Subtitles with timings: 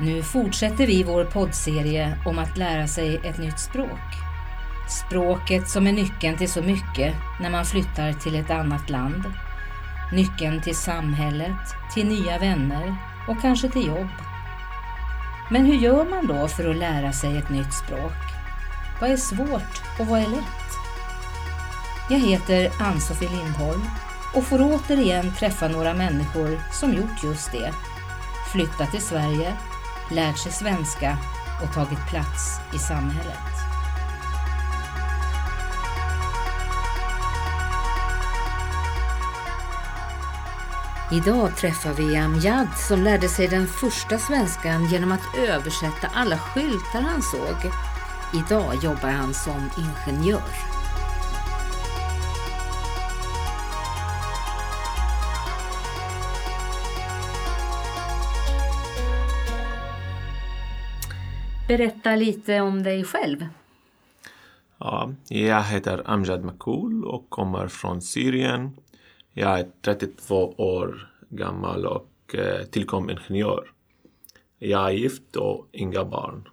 [0.00, 4.00] Nu fortsätter vi vår poddserie om att lära sig ett nytt språk.
[4.88, 9.24] Språket som är nyckeln till så mycket när man flyttar till ett annat land.
[10.12, 12.96] Nyckeln till samhället, till nya vänner
[13.28, 14.08] och kanske till jobb.
[15.50, 18.12] Men hur gör man då för att lära sig ett nytt språk?
[19.00, 20.64] Vad är svårt och vad är lätt?
[22.10, 23.82] Jag heter Ann-Sofie Lindholm
[24.34, 27.72] och får återigen träffa några människor som gjort just det.
[28.52, 29.52] Flyttat till Sverige,
[30.10, 31.18] lärt sig svenska
[31.62, 33.54] och tagit plats i samhället.
[41.12, 47.00] Idag träffar vi Amjad som lärde sig den första svenskan genom att översätta alla skyltar
[47.00, 47.72] han såg.
[48.34, 50.73] Idag jobbar han som ingenjör.
[61.68, 63.46] Berätta lite om dig själv.
[64.78, 68.76] Ja, jag heter Amjad Makul och kommer från Syrien.
[69.32, 73.70] Jag är 32 år gammal och eh, tillkom ingenjör.
[74.58, 76.48] Jag är gift och inga barn.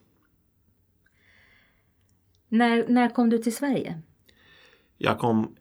[2.47, 4.01] När, när kom du till Sverige?
[4.97, 5.55] Jag kom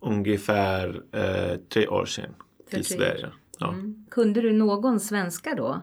[0.00, 2.34] ungefär eh, tre år sedan
[2.70, 3.28] till Sverige.
[3.58, 3.68] Ja.
[3.68, 4.06] Mm.
[4.10, 5.82] Kunde du någon svenska då?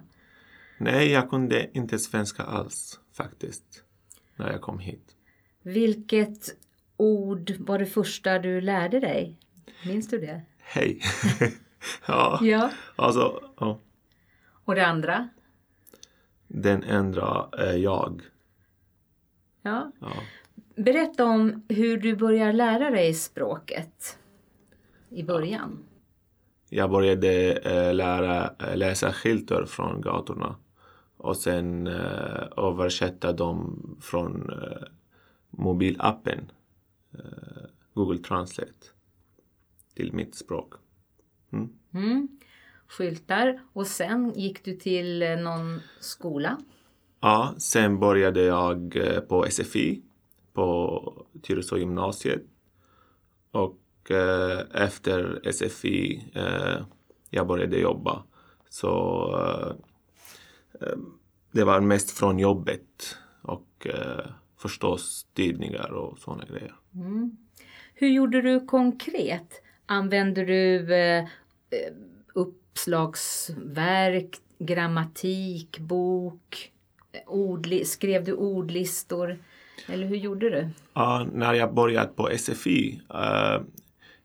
[0.84, 3.84] Nej, jag kunde inte svenska alls faktiskt
[4.36, 5.16] när jag kom hit.
[5.62, 6.56] Vilket
[6.98, 9.38] ord var det första du lärde dig?
[9.86, 10.42] Minns du det?
[10.60, 11.02] Hej!
[12.08, 12.70] ja, Ja.
[12.96, 13.80] alltså ja.
[14.66, 15.30] Och det andra?
[16.48, 18.22] den andra är jag.
[19.62, 19.92] Ja.
[20.00, 20.12] Ja.
[20.76, 24.18] Berätta om hur du börjar lära dig språket
[25.10, 25.80] i början.
[26.70, 30.56] Jag började eh, lära, läsa skyltar från gatorna
[31.22, 34.88] och sen eh, översätta dem från eh,
[35.50, 36.52] mobilappen
[37.14, 37.64] eh,
[37.94, 38.88] Google Translate
[39.96, 40.74] till mitt språk.
[41.94, 42.28] Mm.
[42.88, 43.62] Skyltar.
[43.74, 46.58] Och sen gick du till eh, någon skola.
[47.20, 50.02] Ja, sen började jag eh, på SFI
[50.54, 52.42] på Tyresö gymnasiet
[53.52, 56.86] och eh, efter SFI eh,
[57.30, 58.24] jag började jobba.
[58.70, 59.76] Så eh,
[60.88, 60.98] eh,
[61.52, 64.26] det var mest från jobbet och eh,
[64.58, 66.76] förstås tidningar och sådana grejer.
[67.94, 69.62] Hur gjorde du konkret?
[69.86, 71.28] Använde du eh, eh,
[72.34, 76.72] uppslagsverk, grammatik, bok,
[77.28, 79.40] ordli- skrev du ordlistor?
[79.88, 80.70] Eller hur gjorde du?
[80.94, 83.62] Ja, när jag började på SFI, eh,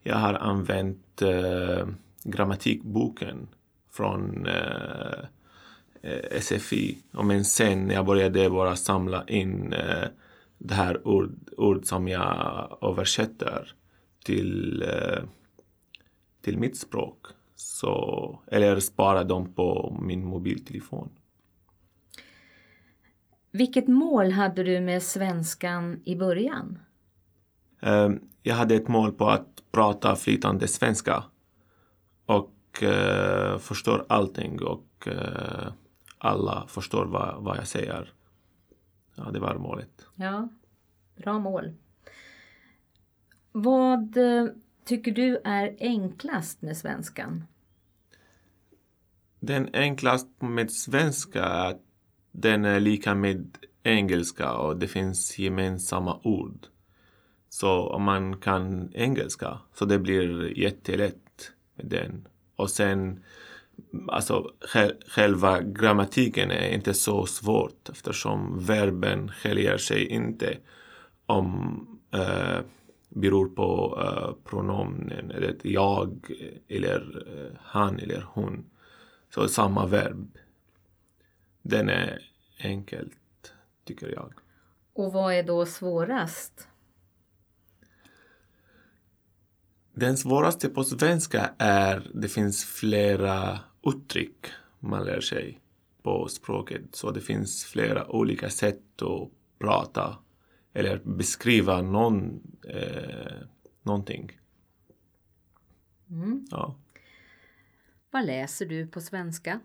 [0.02, 1.88] jag har använt eh,
[2.24, 3.48] grammatikboken
[3.92, 5.24] från eh,
[6.40, 6.98] SFI.
[7.12, 10.08] Och men sen jag började bara samla in eh,
[10.58, 13.72] det här ord, ord som jag översätter
[14.24, 15.24] till, eh,
[16.42, 17.26] till mitt språk.
[17.54, 21.08] Så, eller spara dem på min mobiltelefon.
[23.50, 26.78] Vilket mål hade du med svenskan i början?
[27.82, 28.10] Eh,
[28.42, 31.24] Jag hade ett mål på att prata flytande svenska
[32.26, 35.72] och eh, förstår allting och eh,
[36.18, 38.12] alla förstår vad, vad jag säger.
[39.14, 40.06] Ja, det var målet.
[40.14, 40.48] Ja,
[41.16, 41.74] bra mål.
[43.52, 44.46] Vad eh,
[44.84, 47.44] tycker du är enklast med svenskan?
[49.40, 51.82] Den enklast med svenska är att
[52.32, 56.66] den är lika med engelska och det finns gemensamma ord.
[57.48, 62.28] Så om man kan engelska så det blir jättelätt med den.
[62.56, 63.24] Och sen,
[64.08, 64.52] alltså
[65.08, 70.58] själva grammatiken är inte så svårt eftersom verben skiljer sig inte
[71.26, 72.60] om eh,
[73.08, 76.30] beror på eh, pronomen, eller jag
[76.68, 78.70] eller eh, han eller hon.
[79.34, 80.38] Så samma verb.
[81.62, 82.18] Den är
[82.58, 84.32] enkelt, tycker jag.
[84.92, 86.68] Och vad är då svårast?
[89.98, 94.46] Den svåraste på svenska är det finns flera uttryck
[94.78, 95.60] man lär sig
[96.02, 96.82] på språket.
[96.92, 100.18] Så det finns flera olika sätt att prata
[100.72, 103.36] eller beskriva någon, eh,
[103.82, 104.40] någonting.
[106.50, 106.76] Ja.
[108.10, 109.60] Vad läser du på svenska?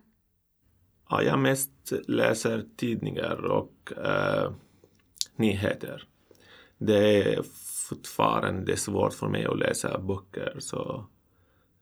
[1.09, 4.51] Ja, jag mest läser tidningar och eh,
[5.35, 6.07] nyheter.
[6.83, 7.43] Det är
[7.89, 11.05] fortfarande svårt för mig att läsa böcker så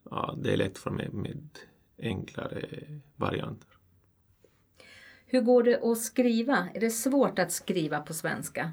[0.10, 1.50] ja, det är lätt för mig med
[2.02, 2.66] enklare
[3.16, 3.70] varianter.
[5.26, 6.68] Hur går det att skriva?
[6.74, 8.72] Är det svårt att skriva på svenska?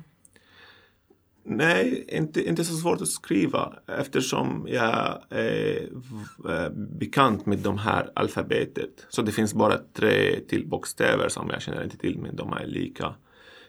[1.43, 5.89] Nej, inte, inte så svårt att skriva eftersom jag är
[6.49, 9.07] eh, bekant med de här alfabetet.
[9.09, 12.67] Så det finns bara tre till bokstäver som jag känner inte till, men de är
[12.67, 13.15] lika.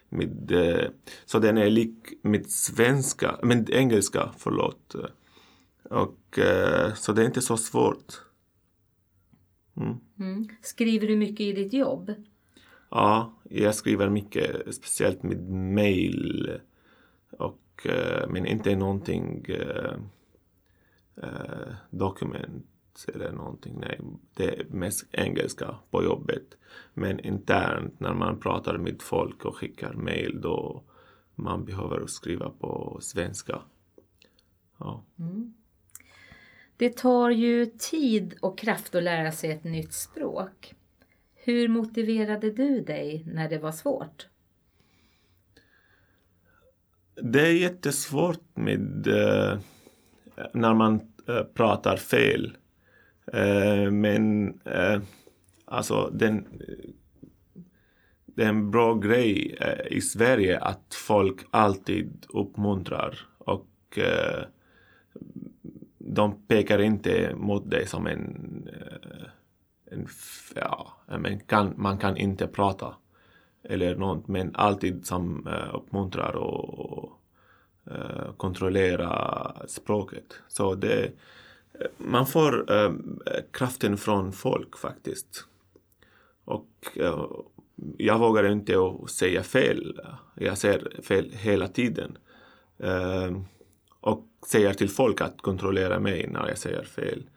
[0.09, 0.89] Med, eh,
[1.25, 4.95] så den är lik med svenska, med engelska, förlåt.
[5.83, 8.21] Och, eh, så det är inte så svårt.
[9.77, 9.97] Mm.
[10.19, 10.47] Mm.
[10.61, 12.13] Skriver du mycket i ditt jobb?
[12.89, 16.59] Ja, jag skriver mycket, speciellt med mail.
[17.31, 19.95] Och Eh, men inte någonting eh,
[21.23, 22.65] eh, dokument
[23.05, 23.79] eller någonting.
[23.79, 23.99] Nej,
[24.33, 26.57] det är mest engelska på jobbet.
[26.93, 30.83] Men internt när man pratar med folk och skickar mail då
[31.35, 33.61] man behöver skriva på svenska.
[34.77, 35.03] Ja.
[35.19, 35.53] Mm.
[36.77, 40.73] Det tar ju tid och kraft att lära sig ett nytt språk.
[41.35, 44.27] Hur motiverade du dig när det var svårt?
[47.15, 49.59] Det är jättesvårt med uh,
[50.53, 52.57] när man uh, pratar fel.
[53.35, 55.01] Uh, men eh,
[55.65, 56.47] alltså den,
[58.25, 63.67] det är en bra grej eh, i Sverige att folk alltid uppmuntrar och
[65.97, 68.69] de pekar inte mot dig som en,
[69.91, 70.07] en
[70.55, 72.95] ja, men kan, man kan inte prata
[73.69, 77.11] eller något, men alltid som uh, uppmuntrar och
[77.91, 80.33] uh, kontrollerar språket.
[80.47, 81.11] Så det,
[81.97, 82.91] man får eh,
[83.51, 85.45] kraften från folk faktiskt.
[86.45, 87.25] Och eh,
[87.97, 90.01] jag vågar inte säga fel.
[90.35, 92.17] Jag säger fel hela tiden.
[92.77, 93.41] Eh,
[93.99, 97.29] och säger till folk att kontrollera mig när jag säger fel.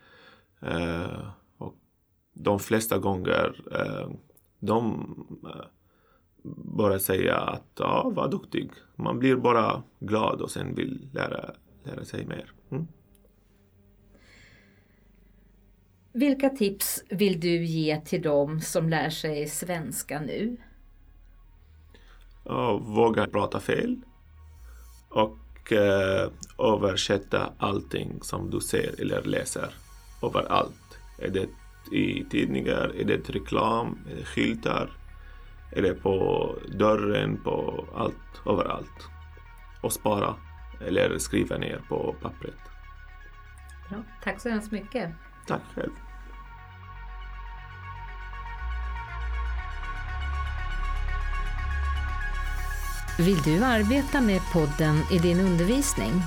[0.60, 1.28] Eh,
[1.58, 1.74] och
[2.32, 3.56] de flesta gånger
[4.60, 5.14] de
[6.64, 8.70] bara säga att ja, var duktig.
[8.96, 11.50] Man blir bara glad och sen vill lära,
[11.84, 12.52] lära sig mer.
[12.70, 12.86] Mm.
[16.12, 20.56] Vilka tips vill du ge till dem som lär sig svenska nu?
[22.80, 23.96] Våga prata fel
[25.08, 29.74] och eh, översätta allting som du ser eller läser
[30.22, 30.98] överallt.
[31.18, 31.48] Är det
[31.96, 34.90] i tidningar, är det reklam, är det skyltar,
[35.72, 39.08] eller på dörren, på allt, överallt.
[39.82, 40.34] Och spara
[40.86, 42.60] eller skriva ner på pappret.
[43.88, 43.98] Bra.
[44.22, 45.10] Tack så hemskt mycket.
[45.46, 45.90] Tack själv.
[53.18, 56.22] Vill du arbeta med podden i din undervisning?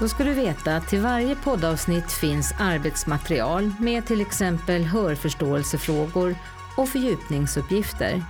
[0.00, 6.34] Då ska du veta att till varje poddavsnitt finns arbetsmaterial med till exempel hörförståelsefrågor
[6.76, 8.22] och fördjupningsuppgifter.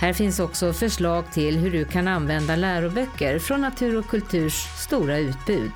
[0.00, 5.18] Här finns också förslag till hur du kan använda läroböcker från Natur och kulturs stora
[5.18, 5.72] utbud.